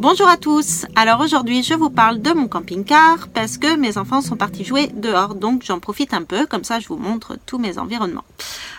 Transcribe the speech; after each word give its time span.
Bonjour 0.00 0.28
à 0.28 0.38
tous. 0.38 0.86
Alors 0.96 1.20
aujourd'hui, 1.20 1.62
je 1.62 1.74
vous 1.74 1.90
parle 1.90 2.22
de 2.22 2.32
mon 2.32 2.48
camping-car 2.48 3.28
parce 3.34 3.58
que 3.58 3.76
mes 3.76 3.98
enfants 3.98 4.22
sont 4.22 4.34
partis 4.34 4.64
jouer 4.64 4.86
dehors, 4.86 5.34
donc 5.34 5.62
j'en 5.62 5.78
profite 5.78 6.14
un 6.14 6.22
peu, 6.22 6.46
comme 6.46 6.64
ça 6.64 6.80
je 6.80 6.88
vous 6.88 6.96
montre 6.96 7.36
tous 7.44 7.58
mes 7.58 7.76
environnements. 7.76 8.24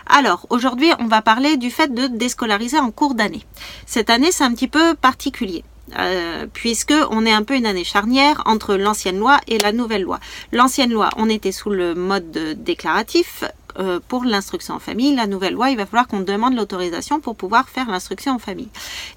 Alors 0.06 0.48
aujourd'hui, 0.50 0.90
on 0.98 1.06
va 1.06 1.22
parler 1.22 1.56
du 1.56 1.70
fait 1.70 1.94
de 1.94 2.08
déscolariser 2.08 2.80
en 2.80 2.90
cours 2.90 3.14
d'année. 3.14 3.46
Cette 3.86 4.10
année, 4.10 4.32
c'est 4.32 4.42
un 4.42 4.52
petit 4.52 4.66
peu 4.66 4.94
particulier. 4.94 5.62
Euh, 5.98 6.46
puisque 6.52 6.94
on 7.10 7.26
est 7.26 7.32
un 7.32 7.42
peu 7.42 7.54
une 7.54 7.66
année 7.66 7.84
charnière 7.84 8.42
entre 8.46 8.74
l'ancienne 8.74 9.18
loi 9.18 9.38
et 9.46 9.58
la 9.58 9.72
nouvelle 9.72 10.02
loi. 10.02 10.18
L'ancienne 10.50 10.92
loi, 10.92 11.10
on 11.16 11.28
était 11.28 11.52
sous 11.52 11.70
le 11.70 11.94
mode 11.94 12.56
déclaratif, 12.56 13.44
euh, 13.78 14.00
pour 14.08 14.24
l'instruction 14.24 14.74
en 14.74 14.78
famille. 14.78 15.14
La 15.14 15.26
nouvelle 15.26 15.54
loi, 15.54 15.70
il 15.70 15.76
va 15.76 15.86
falloir 15.86 16.06
qu'on 16.06 16.20
demande 16.20 16.54
l'autorisation 16.54 17.20
pour 17.20 17.36
pouvoir 17.36 17.68
faire 17.68 17.90
l'instruction 17.90 18.32
en 18.32 18.38
famille. 18.38 18.68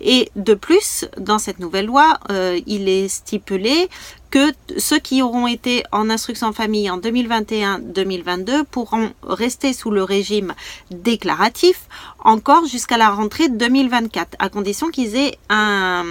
Et 0.01 0.29
de 0.35 0.53
plus, 0.53 1.05
dans 1.17 1.39
cette 1.39 1.59
nouvelle 1.59 1.85
loi, 1.85 2.19
euh, 2.31 2.59
il 2.65 2.87
est 2.89 3.07
stipulé 3.07 3.89
que 4.31 4.51
ceux 4.77 4.99
qui 4.99 5.21
auront 5.21 5.47
été 5.47 5.83
en 5.91 6.09
instruction 6.09 6.47
en 6.47 6.53
famille 6.53 6.89
en 6.89 6.99
2021-2022 6.99 8.65
pourront 8.65 9.11
rester 9.23 9.71
sous 9.71 9.91
le 9.91 10.03
régime 10.03 10.53
déclaratif 10.91 11.87
encore 12.19 12.65
jusqu'à 12.65 12.97
la 12.97 13.09
rentrée 13.11 13.47
2024, 13.47 14.35
à 14.39 14.49
condition 14.49 14.89
qu'ils 14.89 15.15
aient 15.15 15.37
un, 15.49 16.03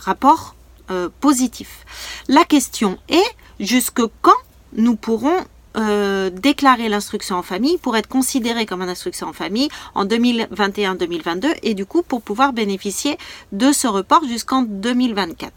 rapport 0.00 0.54
euh, 0.90 1.08
positif. 1.20 1.86
La 2.28 2.44
question 2.44 2.98
est 3.08 3.24
jusque 3.58 4.02
quand 4.20 4.36
nous 4.74 4.96
pourrons 4.96 5.38
euh, 5.76 6.30
déclarer 6.30 6.88
l'instruction 6.88 7.36
en 7.36 7.42
famille 7.42 7.78
pour 7.78 7.96
être 7.96 8.08
considéré 8.08 8.66
comme 8.66 8.82
une 8.82 8.88
instruction 8.88 9.28
en 9.28 9.32
famille 9.32 9.68
en 9.94 10.04
2021-2022 10.04 11.54
et 11.62 11.74
du 11.74 11.86
coup 11.86 12.02
pour 12.02 12.22
pouvoir 12.22 12.52
bénéficier 12.52 13.18
de 13.52 13.72
ce 13.72 13.86
report 13.86 14.24
jusqu'en 14.24 14.62
2024 14.62 15.52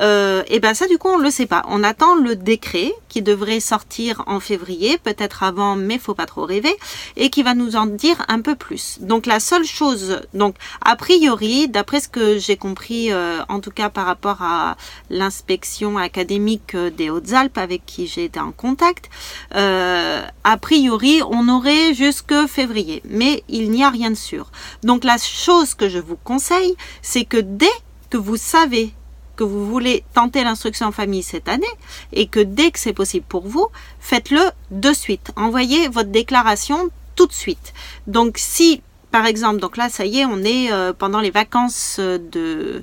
euh, 0.00 0.42
et 0.48 0.60
ben 0.60 0.74
ça 0.74 0.86
du 0.86 0.98
coup 0.98 1.08
on 1.08 1.18
le 1.18 1.30
sait 1.30 1.46
pas. 1.46 1.64
On 1.68 1.82
attend 1.82 2.14
le 2.14 2.36
décret 2.36 2.92
qui 3.08 3.22
devrait 3.22 3.60
sortir 3.60 4.22
en 4.26 4.40
février, 4.40 4.98
peut-être 4.98 5.42
avant, 5.42 5.74
mais 5.74 5.98
faut 5.98 6.14
pas 6.14 6.26
trop 6.26 6.44
rêver, 6.44 6.76
et 7.16 7.30
qui 7.30 7.42
va 7.42 7.54
nous 7.54 7.76
en 7.76 7.86
dire 7.86 8.22
un 8.28 8.42
peu 8.42 8.54
plus. 8.54 8.98
Donc 9.00 9.24
la 9.24 9.40
seule 9.40 9.64
chose, 9.64 10.20
donc 10.34 10.56
a 10.84 10.96
priori, 10.96 11.68
d'après 11.68 12.00
ce 12.00 12.08
que 12.08 12.38
j'ai 12.38 12.58
compris, 12.58 13.10
euh, 13.10 13.40
en 13.48 13.60
tout 13.60 13.70
cas 13.70 13.88
par 13.88 14.04
rapport 14.04 14.42
à 14.42 14.76
l'inspection 15.08 15.96
académique 15.96 16.74
euh, 16.74 16.90
des 16.90 17.08
Hautes-Alpes 17.08 17.56
avec 17.56 17.86
qui 17.86 18.06
j'ai 18.06 18.24
été 18.24 18.38
en 18.38 18.52
contact, 18.52 19.08
euh, 19.54 20.20
a 20.44 20.56
priori 20.58 21.22
on 21.30 21.48
aurait 21.48 21.94
jusque 21.94 22.34
février, 22.48 23.02
mais 23.08 23.44
il 23.48 23.70
n'y 23.70 23.82
a 23.82 23.88
rien 23.88 24.10
de 24.10 24.14
sûr. 24.16 24.50
Donc 24.82 25.04
la 25.04 25.16
chose 25.16 25.74
que 25.74 25.88
je 25.88 25.98
vous 25.98 26.16
conseille, 26.16 26.74
c'est 27.00 27.24
que 27.24 27.38
dès 27.38 27.66
que 28.10 28.18
vous 28.18 28.36
savez 28.36 28.92
que 29.36 29.44
vous 29.44 29.66
voulez 29.66 30.04
tenter 30.14 30.42
l'instruction 30.42 30.86
en 30.86 30.92
famille 30.92 31.22
cette 31.22 31.48
année 31.48 31.66
et 32.12 32.26
que 32.26 32.40
dès 32.40 32.70
que 32.70 32.78
c'est 32.78 32.92
possible 32.92 33.26
pour 33.28 33.46
vous, 33.46 33.68
faites-le 34.00 34.40
de 34.70 34.92
suite. 34.92 35.30
Envoyez 35.36 35.88
votre 35.88 36.10
déclaration 36.10 36.88
tout 37.14 37.26
de 37.26 37.32
suite. 37.32 37.72
Donc 38.06 38.38
si, 38.38 38.82
par 39.10 39.26
exemple, 39.26 39.60
donc 39.60 39.76
là, 39.76 39.88
ça 39.88 40.04
y 40.04 40.20
est, 40.20 40.24
on 40.24 40.42
est 40.42 40.72
euh, 40.72 40.92
pendant 40.92 41.20
les 41.20 41.30
vacances 41.30 41.98
de, 41.98 42.80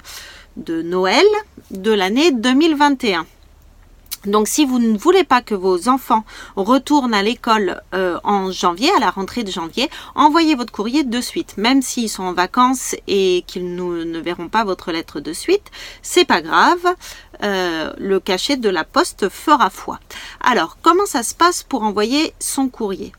de 0.58 0.82
Noël 0.82 1.26
de 1.72 1.92
l'année 1.92 2.32
2021. 2.32 3.26
Donc 4.26 4.48
si 4.48 4.66
vous 4.66 4.80
ne 4.80 4.98
voulez 4.98 5.24
pas 5.24 5.42
que 5.42 5.56
vos 5.56 5.90
enfants 5.90 6.24
retournent 6.56 7.14
à 7.14 7.24
l'école 7.24 7.82
euh, 7.94 8.20
en 8.24 8.52
janvier, 8.52 8.90
à 8.96 9.00
la 9.00 9.10
rentrée 9.10 9.44
de 9.44 9.52
janvier, 9.52 9.90
envoyez 10.16 10.56
votre 10.56 10.72
courrier 10.72 11.04
de 11.04 11.22
suite. 11.22 11.58
Même 11.58 11.82
s'ils 11.82 12.10
sont 12.10 12.24
en 12.24 12.34
vacances 12.34 12.96
et 13.08 13.44
qu'ils 13.48 13.76
ne 13.76 14.20
verront 14.20 14.48
pas 14.48 14.64
votre 14.64 14.92
lettre 14.92 15.20
de 15.20 15.34
suite, 15.34 15.72
c'est 16.02 16.26
pas 16.26 16.42
grave. 16.42 16.86
Euh, 17.44 17.92
le 17.98 18.20
cachet 18.20 18.56
de 18.56 18.70
la 18.70 18.86
poste 18.86 19.28
fera 19.28 19.70
foi. 19.70 20.00
Alors, 20.40 20.78
comment 20.82 21.06
ça 21.06 21.24
se 21.24 21.34
passe 21.34 21.64
pour 21.64 21.84
envoyer 21.84 22.34
son 22.40 22.70
courrier? 22.70 23.12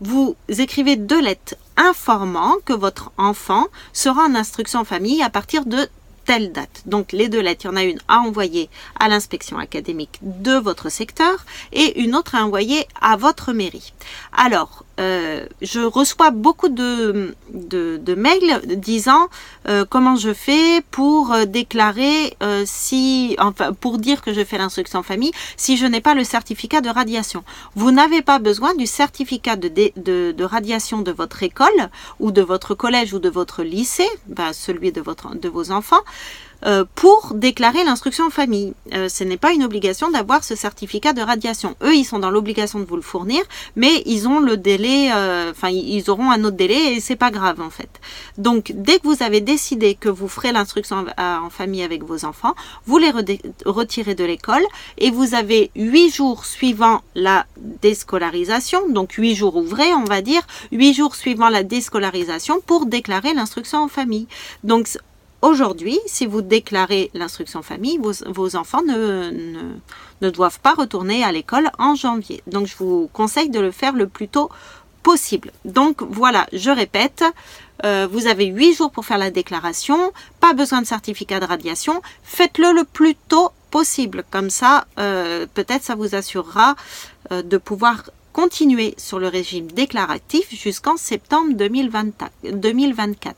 Vous 0.00 0.36
écrivez 0.48 0.96
deux 0.96 1.20
lettres 1.20 1.54
informant 1.76 2.56
que 2.64 2.72
votre 2.72 3.12
enfant 3.18 3.66
sera 3.92 4.24
en 4.24 4.34
instruction 4.34 4.80
en 4.80 4.84
famille 4.84 5.22
à 5.22 5.30
partir 5.30 5.64
de 5.64 5.88
telle 6.28 6.52
date. 6.52 6.82
Donc 6.84 7.12
les 7.12 7.30
deux 7.30 7.40
lettres, 7.40 7.64
il 7.64 7.68
y 7.68 7.70
en 7.70 7.76
a 7.76 7.84
une 7.84 8.00
à 8.06 8.18
envoyer 8.18 8.68
à 9.00 9.08
l'inspection 9.08 9.56
académique 9.58 10.18
de 10.20 10.52
votre 10.52 10.90
secteur 10.90 11.46
et 11.72 12.02
une 12.02 12.14
autre 12.14 12.34
à 12.34 12.44
envoyer 12.44 12.86
à 13.00 13.16
votre 13.16 13.54
mairie. 13.54 13.94
Alors, 14.36 14.84
euh, 15.00 15.46
je 15.62 15.80
reçois 15.80 16.30
beaucoup 16.30 16.68
de, 16.68 17.34
de, 17.52 18.14
mails 18.14 18.62
disant 18.66 19.28
euh, 19.68 19.84
comment 19.88 20.16
je 20.16 20.34
fais 20.34 20.82
pour 20.90 21.32
euh, 21.32 21.44
déclarer 21.44 22.36
si, 22.64 23.36
enfin, 23.38 23.72
pour 23.72 23.98
dire 23.98 24.22
que 24.22 24.32
je 24.32 24.44
fais 24.44 24.58
l'instruction 24.58 24.98
en 24.98 25.02
famille 25.02 25.30
si 25.56 25.76
je 25.76 25.86
n'ai 25.86 26.00
pas 26.00 26.14
le 26.14 26.24
certificat 26.24 26.80
de 26.80 26.88
radiation. 26.88 27.44
Vous 27.76 27.90
n'avez 27.92 28.22
pas 28.22 28.38
besoin 28.38 28.74
du 28.74 28.86
certificat 28.86 29.56
de, 29.56 29.68
de, 29.68 30.32
de, 30.32 30.44
radiation 30.44 31.00
de 31.00 31.12
votre 31.12 31.42
école 31.42 31.90
ou 32.18 32.32
de 32.32 32.42
votre 32.42 32.74
collège 32.74 33.14
ou 33.14 33.18
de 33.18 33.28
votre 33.28 33.62
lycée, 33.62 34.08
ben, 34.26 34.52
celui 34.52 34.90
de, 34.90 35.00
votre, 35.00 35.36
de 35.36 35.48
vos 35.48 35.70
enfants. 35.70 36.02
Euh, 36.66 36.84
pour 36.96 37.34
déclarer 37.34 37.84
l'instruction 37.84 38.26
en 38.26 38.30
famille. 38.30 38.74
Euh, 38.92 39.08
ce 39.08 39.22
n'est 39.22 39.36
pas 39.36 39.52
une 39.52 39.62
obligation 39.62 40.10
d'avoir 40.10 40.42
ce 40.42 40.56
certificat 40.56 41.12
de 41.12 41.22
radiation. 41.22 41.76
Eux, 41.84 41.94
ils 41.94 42.04
sont 42.04 42.18
dans 42.18 42.30
l'obligation 42.30 42.80
de 42.80 42.84
vous 42.84 42.96
le 42.96 43.02
fournir, 43.02 43.40
mais 43.76 44.02
ils 44.06 44.26
ont 44.26 44.40
le 44.40 44.56
délai, 44.56 45.12
euh, 45.14 45.52
enfin, 45.52 45.68
ils 45.68 46.10
auront 46.10 46.32
un 46.32 46.42
autre 46.42 46.56
délai 46.56 46.94
et 46.94 47.00
c'est 47.00 47.14
pas 47.14 47.30
grave 47.30 47.60
en 47.60 47.70
fait. 47.70 48.00
Donc, 48.38 48.72
dès 48.74 48.98
que 48.98 49.06
vous 49.06 49.22
avez 49.22 49.40
décidé 49.40 49.94
que 49.94 50.08
vous 50.08 50.26
ferez 50.26 50.50
l'instruction 50.50 51.06
en, 51.16 51.48
famille 51.50 51.84
avec 51.84 52.02
vos 52.02 52.24
enfants, 52.24 52.54
vous 52.86 52.98
les 52.98 53.12
retirez 53.64 54.16
de 54.16 54.24
l'école 54.24 54.64
et 54.98 55.12
vous 55.12 55.34
avez 55.36 55.70
huit 55.76 56.12
jours 56.12 56.44
suivant 56.44 57.02
la 57.14 57.46
déscolarisation, 57.56 58.88
donc 58.88 59.12
huit 59.12 59.36
jours 59.36 59.54
ouvrés, 59.54 59.94
on 59.94 60.04
va 60.04 60.22
dire, 60.22 60.42
huit 60.72 60.92
jours 60.92 61.14
suivant 61.14 61.50
la 61.50 61.62
déscolarisation 61.62 62.60
pour 62.66 62.86
déclarer 62.86 63.32
l'instruction 63.32 63.84
en 63.84 63.88
famille. 63.88 64.26
Donc, 64.64 64.88
Aujourd'hui, 65.40 65.98
si 66.06 66.26
vous 66.26 66.42
déclarez 66.42 67.10
l'instruction 67.14 67.62
famille, 67.62 67.98
vos, 67.98 68.56
enfants 68.56 68.82
ne, 68.82 69.30
ne, 70.20 70.30
doivent 70.30 70.58
pas 70.58 70.74
retourner 70.74 71.22
à 71.22 71.30
l'école 71.30 71.70
en 71.78 71.94
janvier. 71.94 72.42
Donc, 72.48 72.66
je 72.66 72.76
vous 72.76 73.08
conseille 73.12 73.48
de 73.48 73.60
le 73.60 73.70
faire 73.70 73.92
le 73.92 74.08
plus 74.08 74.26
tôt 74.26 74.50
possible. 75.04 75.52
Donc, 75.64 76.02
voilà, 76.02 76.48
je 76.52 76.70
répète, 76.70 77.24
euh, 77.84 78.08
vous 78.10 78.26
avez 78.26 78.46
8 78.46 78.74
jours 78.74 78.90
pour 78.90 79.06
faire 79.06 79.18
la 79.18 79.30
déclaration, 79.30 80.12
pas 80.40 80.54
besoin 80.54 80.82
de 80.82 80.86
certificat 80.86 81.38
de 81.38 81.46
radiation, 81.46 82.02
faites-le 82.24 82.72
le 82.72 82.82
plus 82.84 83.14
tôt 83.14 83.52
possible. 83.70 84.24
Comme 84.30 84.50
ça, 84.50 84.86
euh, 84.98 85.46
peut-être 85.54 85.84
ça 85.84 85.94
vous 85.94 86.16
assurera 86.16 86.74
euh, 87.30 87.42
de 87.42 87.58
pouvoir 87.58 88.10
continuer 88.32 88.94
sur 88.98 89.18
le 89.18 89.28
régime 89.28 89.66
déclaratif 89.66 90.48
jusqu'en 90.50 90.96
septembre 90.96 91.54
2024. 91.54 93.36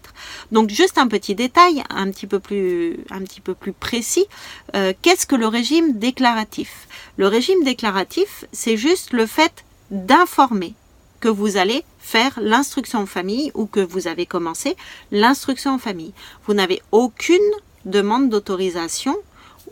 Donc 0.53 0.71
juste 0.71 0.99
un 0.99 1.09
petit 1.09 1.35
détail 1.35 1.83
un 1.91 2.11
petit 2.11 2.27
peu 2.27 2.39
plus, 2.41 2.99
un 3.11 3.21
petit 3.21 3.41
peu 3.41 3.55
plus 3.55 3.73
précis. 3.73 4.27
Euh, 4.75 4.93
qu'est-ce 5.03 5.27
que 5.27 5.37
le 5.37 5.47
régime 5.47 5.99
déclaratif? 5.99 6.89
Le 7.17 7.27
régime 7.27 7.63
déclaratif, 7.65 8.45
c'est 8.53 8.77
juste 8.77 9.13
le 9.13 9.27
fait 9.27 9.65
d'informer 9.91 10.75
que 11.21 11.29
vous 11.29 11.57
allez 11.57 11.85
faire 11.99 12.39
l'instruction 12.41 13.01
en 13.01 13.07
famille 13.07 13.53
ou 13.55 13.67
que 13.67 13.81
vous 13.81 14.09
avez 14.09 14.27
commencé 14.27 14.77
l'instruction 15.13 15.75
en 15.75 15.79
famille. 15.79 16.13
Vous 16.47 16.55
n'avez 16.55 16.83
aucune 16.93 17.39
demande 17.85 18.29
d'autorisation 18.31 19.17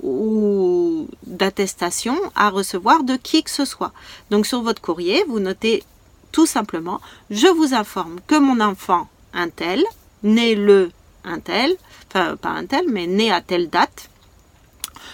ou 0.03 1.09
d'attestation 1.27 2.17
à 2.35 2.51
recevoir 2.51 3.05
de 3.05 3.17
qui 3.17 3.43
que 3.43 3.51
ce 3.51 3.65
soit. 3.65 3.93
Donc 4.31 4.47
sur 4.47 4.63
votre 4.63 4.83
courrier, 4.83 5.25
vous 5.29 5.41
notez 5.41 5.83
tout 6.33 6.47
simplement, 6.47 7.01
je 7.31 7.49
vous 7.49 7.75
informe 7.75 8.21
que 8.27 8.39
mon 8.39 8.61
enfant 8.61 9.09
un 9.33 9.49
tel, 9.49 9.85
né 10.23 10.55
le 10.55 10.91
un 11.25 11.41
tel, 11.41 11.77
pas 12.09 12.37
un 12.43 12.67
tel, 12.67 12.87
mais 12.89 13.07
né 13.07 13.31
à 13.31 13.41
telle 13.41 13.69
date, 13.69 14.09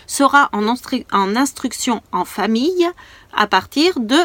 sera 0.06 0.50
en, 0.52 0.66
en 1.12 1.36
instruction 1.36 2.02
en 2.12 2.24
famille 2.24 2.88
à 3.32 3.46
partir 3.46 3.98
de 4.00 4.18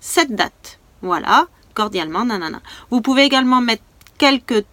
cette 0.00 0.34
date. 0.34 0.78
Voilà, 1.02 1.46
cordialement, 1.74 2.24
nanana. 2.24 2.60
Vous 2.90 3.00
pouvez 3.00 3.24
également 3.24 3.60
mettre 3.60 3.82
quelques 4.18 4.64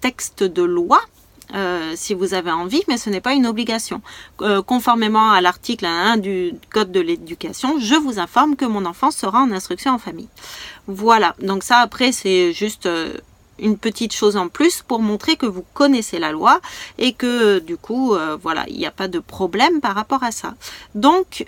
textes 0.00 0.42
de 0.42 0.62
loi 0.62 1.00
euh, 1.54 1.92
si 1.94 2.14
vous 2.14 2.34
avez 2.34 2.50
envie, 2.50 2.82
mais 2.88 2.98
ce 2.98 3.08
n'est 3.10 3.20
pas 3.20 3.34
une 3.34 3.46
obligation. 3.46 4.02
Euh, 4.42 4.62
conformément 4.62 5.30
à 5.30 5.40
l'article 5.40 5.86
1 5.86 6.16
du 6.16 6.54
Code 6.70 6.90
de 6.90 7.00
l'éducation, 7.00 7.78
je 7.78 7.94
vous 7.94 8.18
informe 8.18 8.56
que 8.56 8.64
mon 8.64 8.84
enfant 8.84 9.10
sera 9.10 9.42
en 9.42 9.52
instruction 9.52 9.92
en 9.92 9.98
famille. 9.98 10.28
Voilà, 10.88 11.34
donc 11.40 11.62
ça 11.62 11.78
après 11.78 12.12
c'est 12.12 12.52
juste 12.52 12.86
euh, 12.86 13.14
une 13.58 13.78
petite 13.78 14.12
chose 14.12 14.36
en 14.36 14.48
plus 14.48 14.82
pour 14.82 15.00
montrer 15.00 15.36
que 15.36 15.46
vous 15.46 15.64
connaissez 15.72 16.18
la 16.18 16.32
loi 16.32 16.60
et 16.98 17.12
que 17.12 17.58
du 17.60 17.76
coup, 17.76 18.14
voilà, 18.42 18.66
il 18.68 18.76
n'y 18.76 18.84
a 18.84 18.90
pas 18.90 19.08
de 19.08 19.18
problème 19.18 19.80
par 19.80 19.94
rapport 19.94 20.22
à 20.22 20.30
ça. 20.30 20.54
Donc, 20.94 21.46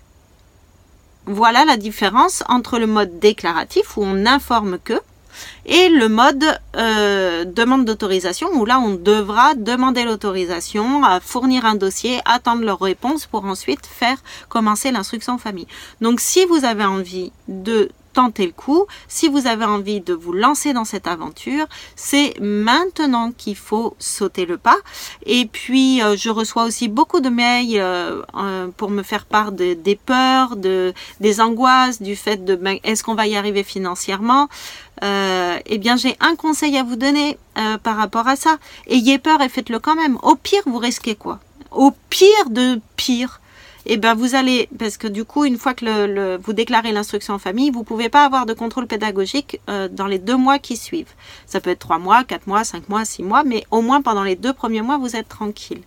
voilà 1.27 1.67
la 1.67 1.77
différence 1.77 2.43
entre 2.49 2.79
le 2.79 2.87
mode 2.87 3.19
déclaratif 3.19 3.99
où 3.99 4.03
on 4.03 4.25
informe 4.25 4.79
que 4.79 4.99
et 5.67 5.88
le 5.88 6.08
mode 6.08 6.44
euh, 6.76 7.44
demande 7.44 7.85
d'autorisation 7.85 8.49
où 8.55 8.64
là 8.64 8.81
on 8.81 8.94
devra 8.94 9.55
demander 9.55 10.05
l'autorisation, 10.05 11.02
fournir 11.20 11.64
un 11.64 11.75
dossier, 11.75 12.20
attendre 12.25 12.64
leur 12.64 12.81
réponse 12.81 13.26
pour 13.26 13.44
ensuite 13.44 13.87
faire 13.87 14.19
commencer 14.49 14.90
l'instruction 14.90 15.38
famille. 15.38 15.67
Donc 16.00 16.20
si 16.20 16.44
vous 16.46 16.64
avez 16.64 16.85
envie 16.85 17.32
de 17.49 17.90
tenter 18.19 18.47
le 18.47 18.53
coup. 18.65 18.85
Si 19.06 19.29
vous 19.29 19.47
avez 19.47 19.65
envie 19.65 20.00
de 20.00 20.12
vous 20.12 20.32
lancer 20.32 20.73
dans 20.73 20.85
cette 20.85 21.06
aventure, 21.06 21.67
c'est 21.94 22.35
maintenant 22.41 23.31
qu'il 23.31 23.55
faut 23.55 23.94
sauter 24.00 24.44
le 24.44 24.59
pas. 24.59 24.79
Et 25.25 25.47
puis, 25.47 26.03
euh, 26.03 26.17
je 26.17 26.29
reçois 26.29 26.65
aussi 26.65 26.88
beaucoup 26.88 27.20
de 27.20 27.29
mails 27.29 27.79
euh, 27.79 28.23
euh, 28.35 28.67
pour 28.76 28.91
me 28.91 29.05
faire 29.05 29.25
part 29.25 29.53
de, 29.53 29.75
des 29.75 29.94
peurs, 29.94 30.56
de, 30.56 30.93
des 31.20 31.41
angoisses, 31.41 32.03
du 32.03 32.17
fait 32.17 32.44
de 32.44 32.56
ben, 32.56 32.79
est-ce 32.82 33.05
qu'on 33.05 33.15
va 33.15 33.29
y 33.29 33.37
arriver 33.37 33.62
financièrement? 33.62 34.49
eh 35.00 35.79
bien, 35.79 35.97
j'ai 35.97 36.17
un 36.19 36.35
conseil 36.35 36.76
à 36.76 36.82
vous 36.82 36.97
donner 36.97 37.38
par 37.85 37.97
rapport 37.97 38.26
à 38.26 38.35
ça. 38.35 38.56
Ayez 38.88 39.19
peur 39.19 39.41
et 39.41 39.49
faites-le 39.49 39.79
quand 39.79 39.94
même. 39.94 40.19
Au 40.25 40.35
pire, 40.35 40.62
vous 40.67 40.79
risquez 40.79 41.14
quoi? 41.14 41.38
Au 41.71 41.93
pire 42.11 42.50
de 42.50 42.81
pire, 42.97 43.41
et 43.90 43.94
eh 43.94 43.96
ben 43.96 44.14
vous 44.14 44.35
allez, 44.35 44.69
parce 44.79 44.99
que 44.99 45.06
du 45.08 45.25
coup, 45.25 45.46
une 45.46 45.56
fois 45.56 45.73
que 45.73 46.37
vous 46.37 46.52
déclarez 46.52 46.93
l'instruction 46.93 47.32
en 47.32 47.38
famille, 47.38 47.70
vous 47.70 47.85
pouvez 47.85 48.11
pas 48.11 48.26
avoir 48.26 48.44
de 48.44 48.52
contrôle 48.52 48.87
pédagogique 48.87 49.62
euh, 49.70 49.88
dans 49.88 50.06
les 50.06 50.19
deux 50.19 50.37
mois 50.37 50.58
qui 50.58 50.76
suivent. 50.76 51.14
Ça 51.46 51.58
peut 51.58 51.70
être 51.70 51.79
trois 51.79 51.99
mois, 51.99 52.23
quatre 52.23 52.46
mois, 52.46 52.64
cinq 52.64 52.90
mois, 52.90 53.06
six 53.06 53.23
mois, 53.23 53.44
mais 53.44 53.64
au 53.70 53.81
moins 53.81 54.02
pendant 54.02 54.25
les 54.25 54.37
deux 54.37 54.52
premiers 54.52 54.82
mois, 54.82 54.99
vous 54.99 55.17
êtes 55.17 55.31
tranquille. 55.31 55.81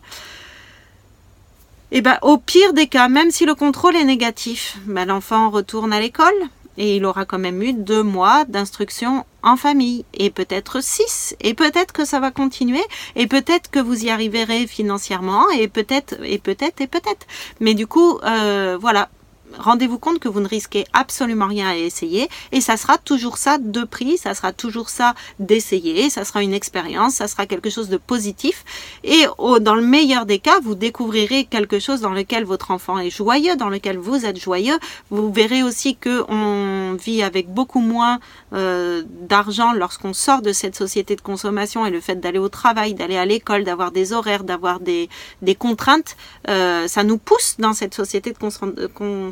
Et 1.92 1.98
eh 1.98 2.02
ben 2.02 2.18
au 2.24 2.40
pire 2.40 2.74
des 2.74 2.88
cas, 2.88 3.08
même 3.08 3.30
si 3.30 3.46
le 3.46 3.54
contrôle 3.54 3.96
est 3.96 4.04
négatif, 4.04 4.80
ben, 4.88 5.06
l'enfant 5.06 5.52
retourne 5.52 5.94
à 5.94 6.00
l'école, 6.00 6.34
et 6.78 6.98
il 6.98 7.06
aura 7.06 7.26
quand 7.26 7.40
même 7.40 7.62
eu 7.62 7.74
deux 7.74 8.04
mois 8.04 8.46
d'instruction 8.46 9.26
en 9.44 9.58
famille. 9.58 10.06
Et 10.14 10.30
peut-être 10.30 10.82
six. 10.82 11.36
Et 11.42 11.54
peut-être 11.54 11.92
que 11.92 12.06
ça 12.06 12.20
va 12.20 12.32
continuer. 12.32 12.84
Et 13.16 13.28
peut-être 13.28 13.70
que 13.70 13.80
vous 13.80 14.06
y 14.06 14.10
arriverez 14.10 14.68
financièrement. 14.68 15.50
Et 15.52 15.68
peut-être 15.68 16.16
et 16.24 16.40
peut-être 16.40 16.82
et 16.82 16.88
peut-être. 16.88 17.28
Mais 17.60 17.74
du 17.74 17.88
coup 17.88 18.20
euh, 18.24 18.78
voilà 18.80 19.10
rendez-vous 19.58 20.00
compte 20.00 20.20
que 20.20 20.28
vous 20.28 20.40
ne 20.40 20.48
risquez 20.48 20.86
absolument 20.94 21.48
rien 21.48 21.70
à 21.70 21.76
essayer 21.76 22.30
et 22.52 22.62
ça 22.62 22.78
sera 22.78 22.98
toujours 22.98 23.38
ça 23.38 23.58
de 23.58 23.84
prix, 23.84 24.18
ça 24.18 24.34
sera 24.34 24.54
toujours 24.54 24.90
ça 24.90 25.14
d'essayer, 25.40 26.10
ça 26.10 26.26
sera 26.26 26.44
une 26.44 26.54
expérience, 26.54 27.16
ça 27.16 27.28
sera 27.28 27.46
quelque 27.46 27.70
chose 27.70 27.90
de 27.90 27.98
positif 27.98 28.64
et 29.04 29.26
dans 29.62 29.76
le 29.76 29.82
meilleur 29.82 30.26
des 30.26 30.40
cas, 30.40 30.60
vous 30.60 30.76
découvrirez 30.76 31.46
quelque 31.46 31.80
chose 31.80 32.02
dans 32.02 32.12
lequel 32.12 32.46
votre 32.46 32.72
enfant 32.72 33.00
est 33.00 33.10
joyeux, 33.10 33.56
dans 33.56 33.70
lequel 33.70 33.98
vous 33.98 34.26
êtes 34.26 34.40
joyeux. 34.40 34.78
Vous 35.10 35.32
verrez 35.32 35.64
aussi 35.64 35.96
que 35.96 36.24
on 36.30 36.94
vit 36.94 37.24
avec 37.24 37.50
beaucoup 37.50 37.82
moins 37.82 38.20
euh, 38.54 39.04
d'argent 39.08 39.74
lorsqu'on 39.74 40.14
sort 40.14 40.42
de 40.42 40.54
cette 40.54 40.76
société 40.76 41.16
de 41.16 41.22
consommation 41.22 41.86
et 41.86 41.90
le 41.90 42.02
fait 42.02 42.20
d'aller 42.20 42.40
au 42.40 42.50
travail, 42.50 42.94
d'aller 42.94 43.18
à 43.18 43.26
l'école, 43.26 43.64
d'avoir 43.64 43.92
des 43.92 44.14
horaires, 44.14 44.44
d'avoir 44.44 44.80
des, 44.80 45.10
des 45.42 45.56
contraintes, 45.56 46.16
euh, 46.50 46.88
ça 46.88 47.04
nous 47.04 47.18
pousse 47.18 47.56
dans 47.60 47.74
cette 47.74 47.94
société 47.94 48.32
de 48.32 48.38
consommation 48.38 49.32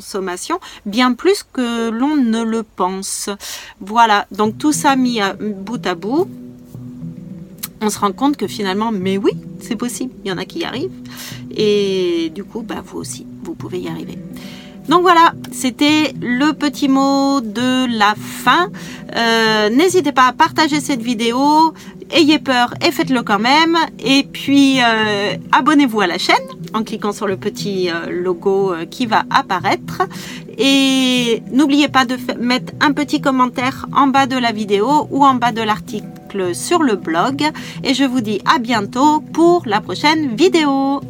bien 0.86 1.12
plus 1.14 1.44
que 1.52 1.90
l'on 1.90 2.16
ne 2.16 2.42
le 2.42 2.62
pense. 2.62 3.30
Voilà, 3.80 4.26
donc 4.30 4.58
tout 4.58 4.72
ça 4.72 4.96
mis 4.96 5.20
bout 5.40 5.86
à 5.86 5.94
bout, 5.94 6.28
on 7.80 7.90
se 7.90 7.98
rend 7.98 8.12
compte 8.12 8.36
que 8.36 8.46
finalement, 8.46 8.92
mais 8.92 9.16
oui, 9.16 9.32
c'est 9.60 9.76
possible, 9.76 10.12
il 10.24 10.28
y 10.28 10.32
en 10.32 10.38
a 10.38 10.44
qui 10.44 10.60
y 10.60 10.64
arrivent. 10.64 10.90
Et 11.56 12.30
du 12.34 12.44
coup, 12.44 12.62
bah, 12.62 12.82
vous 12.84 12.98
aussi, 12.98 13.26
vous 13.42 13.54
pouvez 13.54 13.80
y 13.80 13.88
arriver. 13.88 14.18
Donc 14.88 15.02
voilà, 15.02 15.32
c'était 15.52 16.12
le 16.20 16.52
petit 16.52 16.88
mot 16.88 17.40
de 17.40 17.86
la 17.96 18.14
fin. 18.16 18.70
Euh, 19.16 19.70
n'hésitez 19.70 20.12
pas 20.12 20.26
à 20.26 20.32
partager 20.32 20.80
cette 20.80 21.02
vidéo, 21.02 21.72
ayez 22.12 22.38
peur 22.38 22.74
et 22.86 22.90
faites-le 22.90 23.22
quand 23.22 23.38
même. 23.38 23.76
Et 23.98 24.24
puis 24.24 24.80
euh, 24.80 25.36
abonnez-vous 25.52 26.00
à 26.00 26.06
la 26.06 26.18
chaîne 26.18 26.36
en 26.74 26.82
cliquant 26.82 27.12
sur 27.12 27.26
le 27.26 27.36
petit 27.36 27.90
euh, 27.90 28.10
logo 28.10 28.74
qui 28.90 29.06
va 29.06 29.24
apparaître. 29.30 30.02
Et 30.58 31.42
n'oubliez 31.52 31.88
pas 31.88 32.04
de 32.04 32.16
mettre 32.38 32.72
un 32.80 32.92
petit 32.92 33.20
commentaire 33.20 33.86
en 33.94 34.08
bas 34.08 34.26
de 34.26 34.36
la 34.36 34.52
vidéo 34.52 35.08
ou 35.10 35.24
en 35.24 35.34
bas 35.34 35.52
de 35.52 35.62
l'article 35.62 36.54
sur 36.54 36.82
le 36.82 36.96
blog. 36.96 37.42
Et 37.82 37.94
je 37.94 38.04
vous 38.04 38.20
dis 38.20 38.40
à 38.44 38.58
bientôt 38.58 39.20
pour 39.32 39.62
la 39.66 39.80
prochaine 39.80 40.36
vidéo. 40.36 41.00